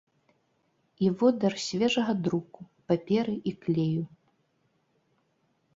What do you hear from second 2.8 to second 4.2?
паперы і клею.